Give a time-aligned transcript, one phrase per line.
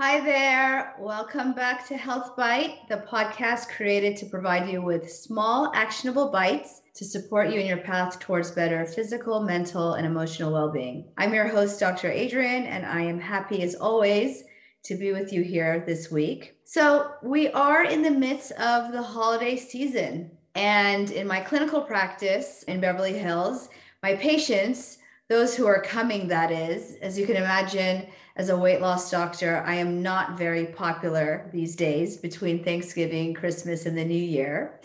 [0.00, 0.94] Hi there.
[1.00, 6.82] Welcome back to Health Bite, the podcast created to provide you with small, actionable bites
[6.94, 11.10] to support you in your path towards better physical, mental, and emotional well being.
[11.18, 12.12] I'm your host, Dr.
[12.12, 14.44] Adrienne, and I am happy as always
[14.84, 16.54] to be with you here this week.
[16.62, 20.30] So, we are in the midst of the holiday season.
[20.54, 23.68] And in my clinical practice in Beverly Hills,
[24.04, 28.06] my patients, those who are coming, that is, as you can imagine,
[28.38, 33.84] as a weight loss doctor, I am not very popular these days between Thanksgiving, Christmas,
[33.84, 34.80] and the new year.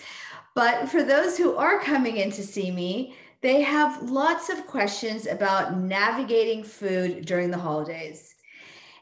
[0.56, 5.28] But for those who are coming in to see me, they have lots of questions
[5.28, 8.34] about navigating food during the holidays.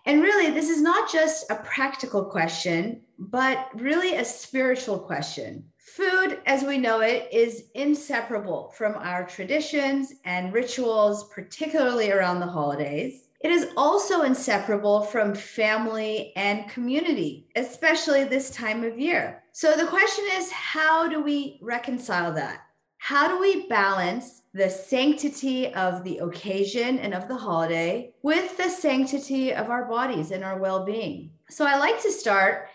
[0.05, 5.63] And really, this is not just a practical question, but really a spiritual question.
[5.77, 12.47] Food, as we know it, is inseparable from our traditions and rituals, particularly around the
[12.47, 13.30] holidays.
[13.43, 19.43] It is also inseparable from family and community, especially this time of year.
[19.51, 22.61] So the question is how do we reconcile that?
[22.99, 28.69] How do we balance the sanctity of the occasion and of the holiday with the
[28.69, 31.31] sanctity of our bodies and our well being?
[31.49, 32.67] So I like to start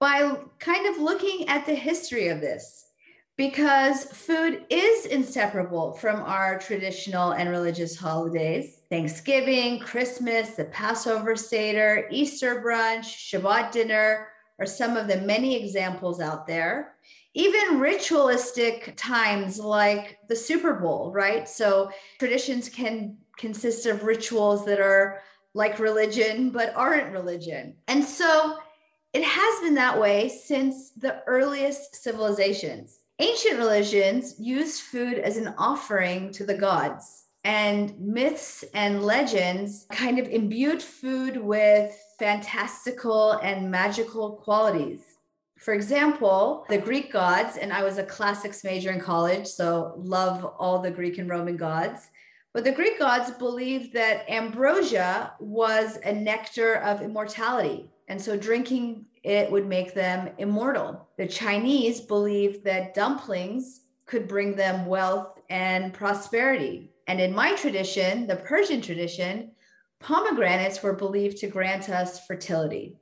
[0.00, 2.83] by kind of looking at the history of this
[3.36, 8.82] because food is inseparable from our traditional and religious holidays.
[8.90, 14.28] Thanksgiving, Christmas, the Passover Seder, Easter brunch, Shabbat dinner
[14.60, 16.94] are some of the many examples out there.
[17.34, 21.48] Even ritualistic times like the Super Bowl, right?
[21.48, 21.90] So
[22.20, 25.20] traditions can consist of rituals that are
[25.54, 27.74] like religion, but aren't religion.
[27.88, 28.58] And so
[29.12, 33.00] it has been that way since the earliest civilizations.
[33.20, 40.18] Ancient religions used food as an offering to the gods, and myths and legends kind
[40.18, 45.18] of imbued food with fantastical and magical qualities.
[45.58, 50.44] For example, the Greek gods, and I was a classics major in college, so love
[50.58, 52.10] all the Greek and Roman gods.
[52.52, 57.88] But the Greek gods believed that ambrosia was a nectar of immortality.
[58.08, 61.08] And so drinking it would make them immortal.
[61.16, 66.92] The Chinese believed that dumplings could bring them wealth and prosperity.
[67.06, 69.52] And in my tradition, the Persian tradition,
[69.98, 72.96] pomegranates were believed to grant us fertility.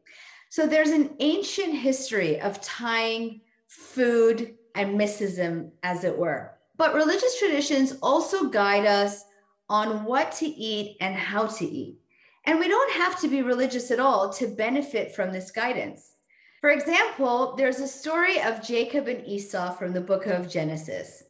[0.50, 6.52] So there's an ancient history of tying food and mysticism, as it were.
[6.76, 9.24] But religious traditions also guide us
[9.68, 11.98] on what to eat and how to eat.
[12.44, 16.16] And we don't have to be religious at all to benefit from this guidance.
[16.60, 21.24] For example, there's a story of Jacob and Esau from the book of Genesis.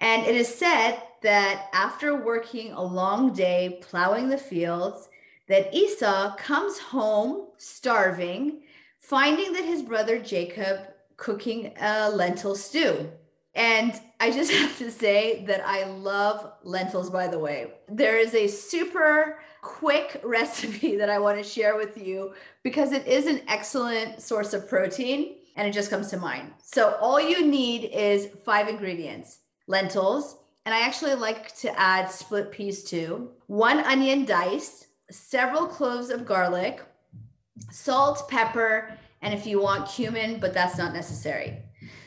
[0.00, 5.08] And it is said that after working a long day plowing the fields,
[5.48, 8.62] that Esau comes home starving,
[8.98, 10.78] finding that his brother Jacob
[11.16, 13.10] cooking a lentil stew.
[13.54, 17.72] And I just have to say that I love lentils, by the way.
[17.88, 23.06] There is a super quick recipe that I want to share with you because it
[23.06, 26.52] is an excellent source of protein and it just comes to mind.
[26.62, 30.36] So, all you need is five ingredients lentils,
[30.66, 36.26] and I actually like to add split peas too, one onion diced, several cloves of
[36.26, 36.82] garlic,
[37.70, 41.58] salt, pepper, and if you want cumin, but that's not necessary.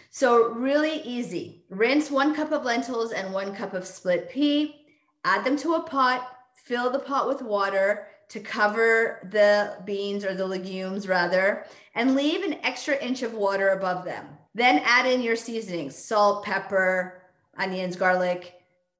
[0.09, 1.65] So, really easy.
[1.69, 4.85] Rinse one cup of lentils and one cup of split pea,
[5.23, 6.34] add them to a pot,
[6.65, 12.43] fill the pot with water to cover the beans or the legumes rather, and leave
[12.43, 14.25] an extra inch of water above them.
[14.55, 17.21] Then add in your seasonings salt, pepper,
[17.57, 18.55] onions, garlic,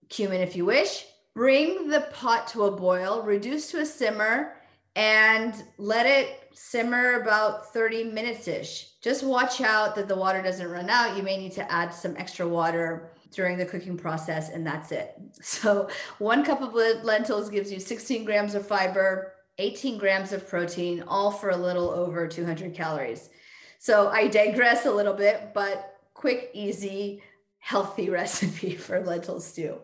[0.09, 1.05] cumin if you wish.
[1.33, 4.54] Bring the pot to a boil, reduce to a simmer,
[4.95, 8.91] and let it simmer about 30 minutes ish.
[9.01, 11.17] Just watch out that the water doesn't run out.
[11.17, 15.16] You may need to add some extra water during the cooking process, and that's it.
[15.41, 21.03] So, one cup of lentils gives you 16 grams of fiber, 18 grams of protein,
[21.07, 23.29] all for a little over 200 calories.
[23.79, 27.22] So, I digress a little bit, but quick, easy,
[27.59, 29.78] healthy recipe for lentil stew.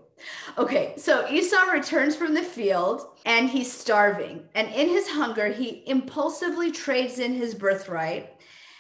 [0.57, 4.43] Okay, so Esau returns from the field and he's starving.
[4.55, 8.33] And in his hunger, he impulsively trades in his birthright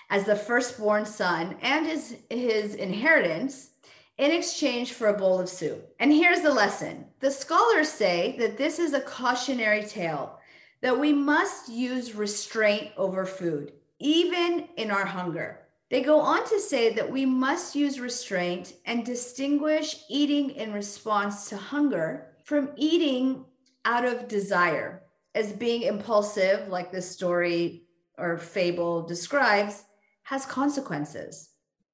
[0.09, 3.69] as the firstborn son and his, his inheritance
[4.17, 5.95] in exchange for a bowl of soup.
[5.99, 10.37] And here's the lesson the scholars say that this is a cautionary tale
[10.81, 15.60] that we must use restraint over food, even in our hunger.
[15.91, 21.49] They go on to say that we must use restraint and distinguish eating in response
[21.49, 23.43] to hunger from eating
[23.83, 25.03] out of desire
[25.35, 27.83] as being impulsive, like this story
[28.17, 29.83] or fable describes
[30.23, 31.49] has consequences.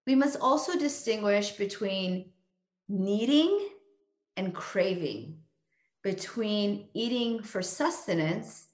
[0.05, 2.29] We must also distinguish between
[2.87, 3.67] needing
[4.35, 5.39] and craving,
[6.03, 8.67] between eating for sustenance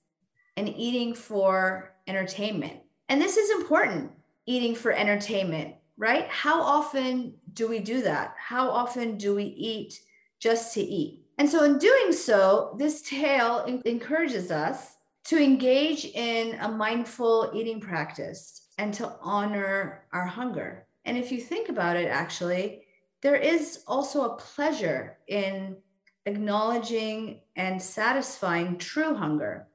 [0.58, 2.82] and eating for entertainment.
[3.08, 4.12] And this is important
[4.46, 6.28] eating for entertainment, right?
[6.28, 8.36] How often do we do that?
[8.38, 10.00] How often do we eat
[10.40, 11.22] just to eat?
[11.38, 17.80] And so, in doing so, this tale encourages us to engage in a mindful eating
[17.80, 20.86] practice and to honor our hunger.
[21.06, 22.84] And if you think about it, actually,
[23.22, 25.78] there is also a pleasure in
[26.26, 29.68] acknowledging and satisfying true hunger.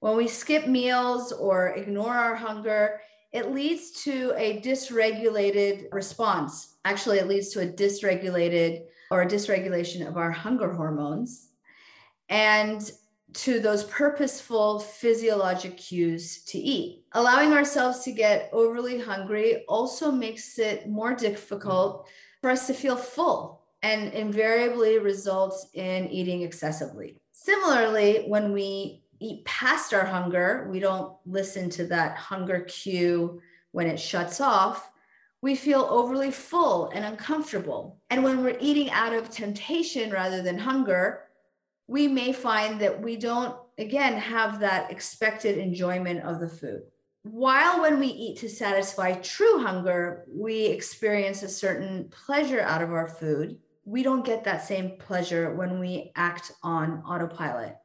[0.00, 3.00] When we skip meals or ignore our hunger,
[3.32, 6.76] it leads to a dysregulated response.
[6.84, 11.48] Actually, it leads to a dysregulated or a dysregulation of our hunger hormones
[12.28, 12.92] and
[13.32, 17.04] to those purposeful physiologic cues to eat.
[17.12, 22.08] Allowing ourselves to get overly hungry also makes it more difficult
[22.40, 27.20] for us to feel full and invariably results in eating excessively.
[27.32, 33.40] Similarly, when we eat past our hunger, we don't listen to that hunger cue
[33.72, 34.90] when it shuts off,
[35.42, 37.98] we feel overly full and uncomfortable.
[38.10, 41.22] And when we're eating out of temptation rather than hunger,
[41.86, 46.82] we may find that we don't, again, have that expected enjoyment of the food.
[47.22, 52.92] While when we eat to satisfy true hunger, we experience a certain pleasure out of
[52.92, 57.76] our food, we don't get that same pleasure when we act on autopilot.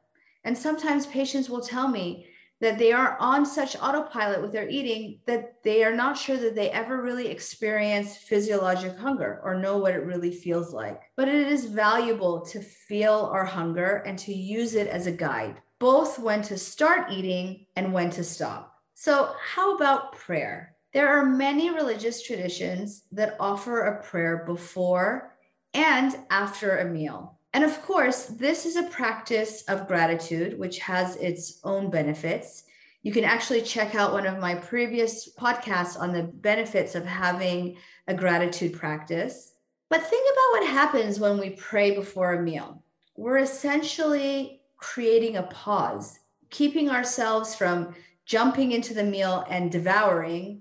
[0.46, 2.28] And sometimes patients will tell me
[2.60, 6.54] that they are on such autopilot with their eating that they are not sure that
[6.54, 11.02] they ever really experience physiologic hunger or know what it really feels like.
[11.16, 15.60] But it is valuable to feel our hunger and to use it as a guide,
[15.80, 18.72] both when to start eating and when to stop.
[18.94, 20.76] So, how about prayer?
[20.94, 25.36] There are many religious traditions that offer a prayer before
[25.74, 27.35] and after a meal.
[27.56, 32.64] And of course, this is a practice of gratitude, which has its own benefits.
[33.02, 37.78] You can actually check out one of my previous podcasts on the benefits of having
[38.08, 39.54] a gratitude practice.
[39.88, 42.82] But think about what happens when we pray before a meal.
[43.16, 46.18] We're essentially creating a pause,
[46.50, 47.94] keeping ourselves from
[48.26, 50.60] jumping into the meal and devouring,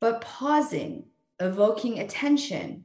[0.00, 1.04] but pausing,
[1.38, 2.84] evoking attention,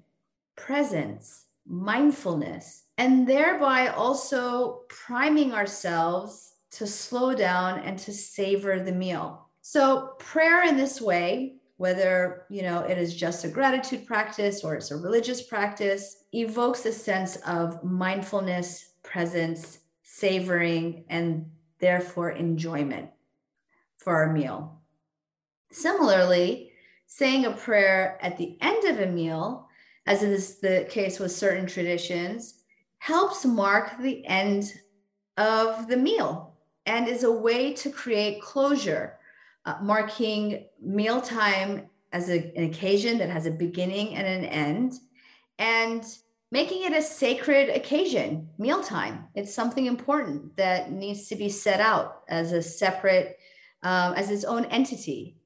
[0.57, 9.50] presence, mindfulness and thereby also priming ourselves to slow down and to savor the meal.
[9.62, 14.75] So prayer in this way, whether you know it is just a gratitude practice or
[14.75, 21.50] it's a religious practice, evokes a sense of mindfulness, presence, savoring, and
[21.80, 23.09] therefore enjoyment
[23.98, 24.80] for our meal.
[25.71, 26.71] Similarly,
[27.07, 29.68] saying a prayer at the end of a meal,
[30.06, 32.63] as is the case with certain traditions,
[33.05, 34.73] helps mark the end
[35.37, 36.55] of the meal
[36.87, 39.19] and is a way to create closure,
[39.65, 44.93] uh, marking mealtime as a, an occasion that has a beginning and an end,
[45.59, 46.03] and
[46.51, 49.25] making it a sacred occasion, mealtime.
[49.35, 53.37] It's something important that needs to be set out as a separate,
[53.83, 55.37] um, as its own entity.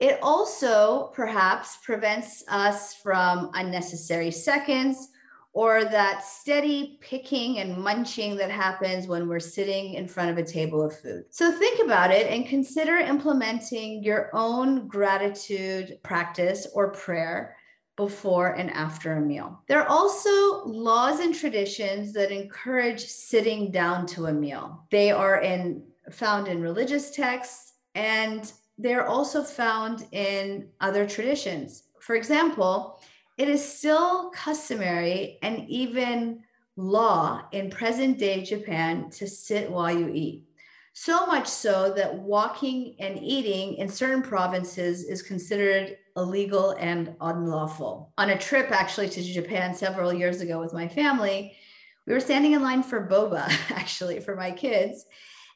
[0.00, 5.10] It also perhaps prevents us from unnecessary seconds
[5.54, 10.42] or that steady picking and munching that happens when we're sitting in front of a
[10.42, 11.24] table of food.
[11.30, 17.56] So think about it and consider implementing your own gratitude practice or prayer
[17.96, 19.62] before and after a meal.
[19.68, 24.84] There are also laws and traditions that encourage sitting down to a meal.
[24.90, 31.84] They are in found in religious texts and they're also found in other traditions.
[32.00, 33.00] For example,
[33.36, 36.42] it is still customary and even
[36.76, 40.44] law in present day Japan to sit while you eat.
[40.92, 48.12] So much so that walking and eating in certain provinces is considered illegal and unlawful.
[48.16, 51.56] On a trip actually to Japan several years ago with my family,
[52.06, 55.06] we were standing in line for boba, actually, for my kids.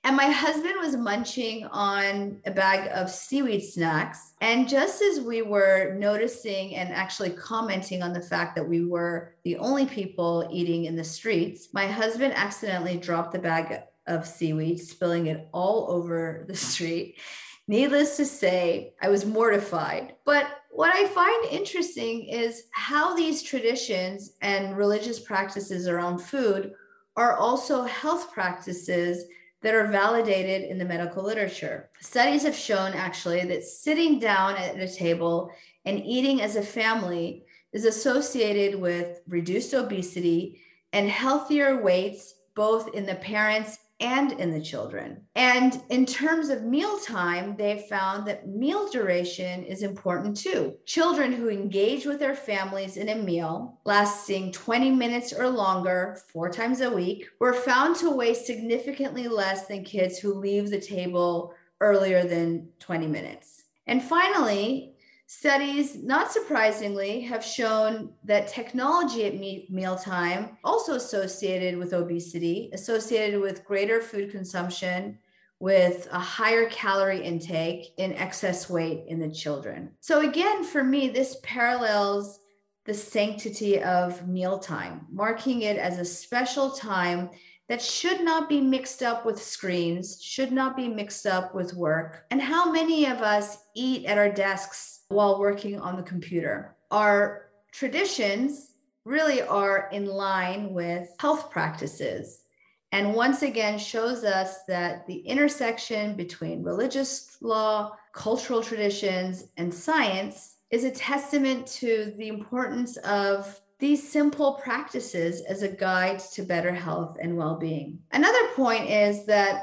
[0.05, 4.35] And my husband was munching on a bag of seaweed snacks.
[4.40, 9.35] And just as we were noticing and actually commenting on the fact that we were
[9.45, 14.81] the only people eating in the streets, my husband accidentally dropped the bag of seaweed,
[14.81, 17.19] spilling it all over the street.
[17.67, 20.14] Needless to say, I was mortified.
[20.25, 26.73] But what I find interesting is how these traditions and religious practices around food
[27.17, 29.25] are also health practices
[29.62, 31.91] that are validated in the medical literature.
[32.00, 35.50] Studies have shown actually that sitting down at a table
[35.85, 40.61] and eating as a family is associated with reduced obesity
[40.93, 45.23] and healthier weights, both in the parents and in the children.
[45.35, 50.75] And in terms of mealtime, they've found that meal duration is important too.
[50.87, 56.50] Children who engage with their families in a meal lasting 20 minutes or longer, four
[56.50, 61.55] times a week, were found to weigh significantly less than kids who leave the table
[61.81, 63.64] earlier than 20 minutes.
[63.87, 64.95] And finally,
[65.31, 73.39] Studies, not surprisingly, have shown that technology at me- mealtime also associated with obesity, associated
[73.39, 75.19] with greater food consumption,
[75.61, 79.91] with a higher calorie intake in excess weight in the children.
[80.01, 82.41] So again, for me, this parallels
[82.87, 87.29] the sanctity of mealtime, marking it as a special time
[87.69, 92.25] that should not be mixed up with screens, should not be mixed up with work.
[92.31, 96.77] And how many of us eat at our desks while working on the computer?
[96.91, 98.73] Our traditions
[99.05, 102.45] really are in line with health practices.
[102.93, 110.57] And once again, shows us that the intersection between religious law, cultural traditions, and science
[110.71, 116.73] is a testament to the importance of these simple practices as a guide to better
[116.73, 118.01] health and well being.
[118.13, 119.63] Another point is that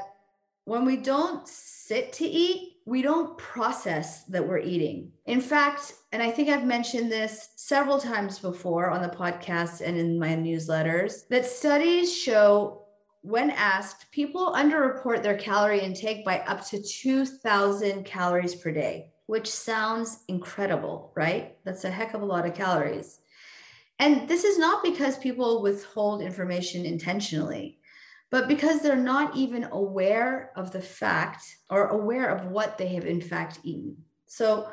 [0.64, 5.12] when we don't sit to eat, we don't process that we're eating.
[5.26, 9.96] In fact, and I think I've mentioned this several times before on the podcast and
[9.96, 12.86] in my newsletters, that studies show
[13.22, 19.50] when asked, people underreport their calorie intake by up to 2,000 calories per day, which
[19.50, 21.56] sounds incredible, right?
[21.64, 23.18] That's a heck of a lot of calories.
[23.98, 27.78] And this is not because people withhold information intentionally,
[28.30, 33.06] but because they're not even aware of the fact or aware of what they have
[33.06, 33.96] in fact eaten.
[34.26, 34.68] So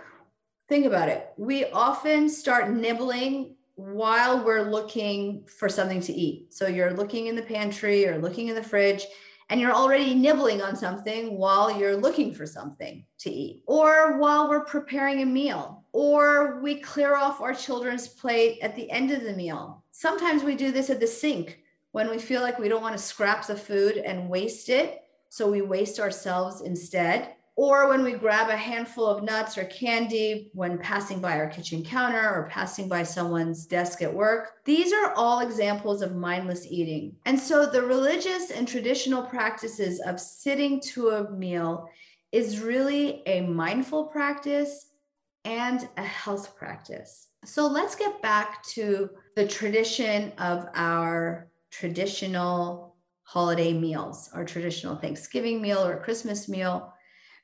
[0.67, 1.29] think about it.
[1.37, 6.53] We often start nibbling while we're looking for something to eat.
[6.53, 9.05] So you're looking in the pantry or looking in the fridge
[9.49, 14.49] and you're already nibbling on something while you're looking for something to eat, or while
[14.49, 19.23] we're preparing a meal, or we clear off our children's plate at the end of
[19.23, 19.83] the meal.
[19.91, 21.59] Sometimes we do this at the sink
[21.91, 25.03] when we feel like we don't want to scrap the food and waste it.
[25.29, 30.49] So we waste ourselves instead or when we grab a handful of nuts or candy
[30.53, 34.53] when passing by our kitchen counter or passing by someone's desk at work.
[34.65, 37.15] These are all examples of mindless eating.
[37.25, 41.89] And so the religious and traditional practices of sitting to a meal
[42.31, 44.87] is really a mindful practice
[45.45, 47.27] and a health practice.
[47.45, 55.61] So let's get back to the tradition of our traditional holiday meals, our traditional Thanksgiving
[55.61, 56.92] meal or Christmas meal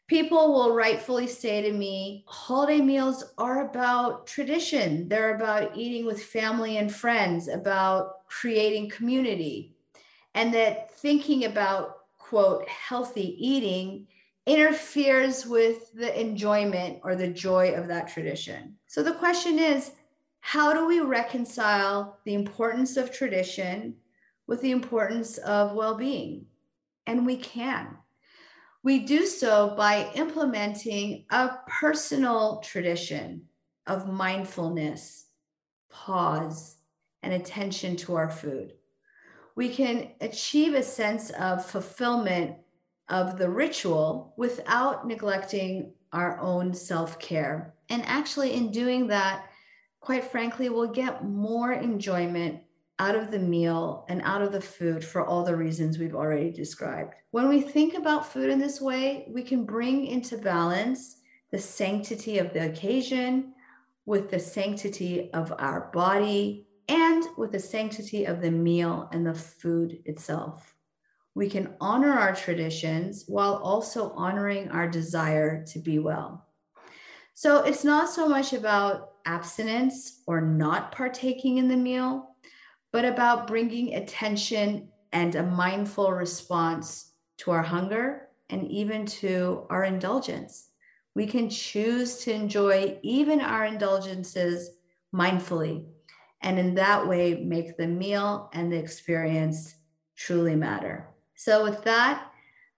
[0.09, 5.07] people will rightfully say to me, holiday meals are about tradition.
[5.07, 9.75] They're about eating with family and friends, about creating community.
[10.33, 14.07] And that thinking about, quote, healthy eating
[14.47, 18.75] interferes with the enjoyment or the joy of that tradition.
[18.87, 19.91] So the question is,
[20.39, 23.93] how do we reconcile the importance of tradition
[24.47, 26.47] with the importance of well being?
[27.05, 27.95] And we can.
[28.81, 33.43] We do so by implementing a personal tradition
[33.87, 35.25] of mindfulness,
[35.89, 36.77] pause,
[37.21, 38.73] and attention to our food.
[39.55, 42.55] We can achieve a sense of fulfillment
[43.09, 47.73] of the ritual without neglecting our own self care.
[47.89, 49.49] And actually, in doing that,
[49.99, 52.61] quite frankly, we'll get more enjoyment
[52.99, 56.51] out of the meal and out of the food for all the reasons we've already
[56.51, 57.15] described.
[57.31, 61.17] When we think about food in this way, we can bring into balance
[61.51, 63.53] the sanctity of the occasion
[64.05, 69.33] with the sanctity of our body and with the sanctity of the meal and the
[69.33, 70.75] food itself.
[71.35, 76.47] We can honor our traditions while also honoring our desire to be well.
[77.33, 82.28] So it's not so much about abstinence or not partaking in the meal,
[82.91, 89.83] but about bringing attention and a mindful response to our hunger and even to our
[89.83, 90.69] indulgence.
[91.15, 94.71] We can choose to enjoy even our indulgences
[95.13, 95.85] mindfully,
[96.41, 99.75] and in that way, make the meal and the experience
[100.15, 101.07] truly matter.
[101.35, 102.31] So, with that,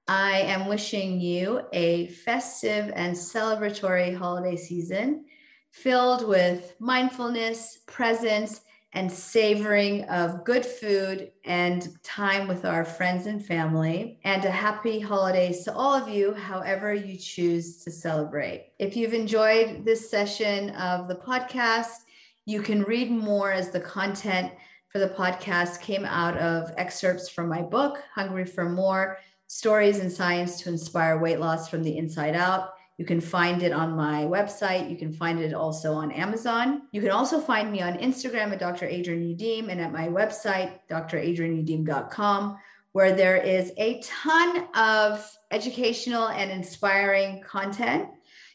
[0.07, 5.25] I am wishing you a festive and celebratory holiday season
[5.71, 8.61] filled with mindfulness, presence,
[8.93, 14.19] and savoring of good food and time with our friends and family.
[14.23, 18.73] And a happy holidays to all of you, however you choose to celebrate.
[18.79, 21.99] If you've enjoyed this session of the podcast,
[22.45, 24.51] you can read more as the content
[24.89, 30.11] for the podcast came out of excerpts from my book, Hungry for More Stories and
[30.11, 32.73] Science to Inspire Weight Loss from the Inside Out.
[33.01, 34.87] You can find it on my website.
[34.87, 36.83] You can find it also on Amazon.
[36.91, 38.85] You can also find me on Instagram at Dr.
[38.85, 42.59] Adrienne Youdim and at my website, dradrienneyoudim.com,
[42.91, 48.07] where there is a ton of educational and inspiring content,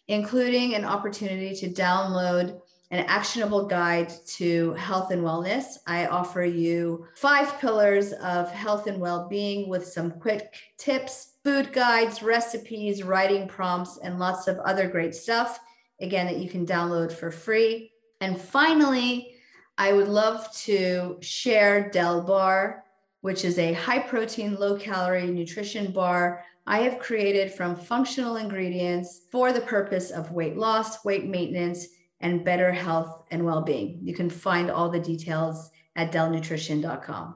[0.07, 2.61] including an opportunity to download
[2.97, 5.77] an actionable guide to health and wellness.
[5.87, 11.73] I offer you five pillars of health and well being with some quick tips, food
[11.73, 15.61] guides, recipes, writing prompts, and lots of other great stuff.
[16.01, 17.93] Again, that you can download for free.
[18.21, 19.35] And finally,
[19.77, 22.85] I would love to share Del Bar,
[23.21, 29.21] which is a high protein, low calorie nutrition bar I have created from functional ingredients
[29.31, 31.87] for the purpose of weight loss, weight maintenance,
[32.21, 33.99] and better health and well being.
[34.03, 37.35] You can find all the details at delnutrition.com.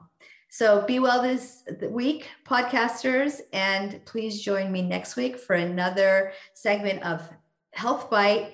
[0.49, 7.03] So be well this week, podcasters, and please join me next week for another segment
[7.03, 7.27] of
[7.73, 8.53] Health Bite,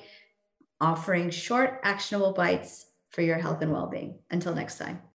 [0.79, 4.19] offering short, actionable bites for your health and well being.
[4.29, 5.07] Until next time.